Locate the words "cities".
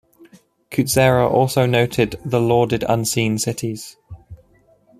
3.37-3.97